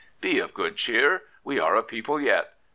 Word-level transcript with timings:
Be 0.19 0.39
of 0.39 0.55
good 0.55 0.77
cheer. 0.77 1.21
We 1.43 1.59
are 1.59 1.75
a 1.75 1.83
people 1.83 2.19
yet. 2.19 2.55